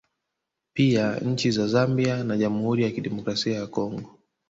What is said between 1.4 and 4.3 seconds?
za Zambia na Jamhuri ya Kidemokrasia ya Congo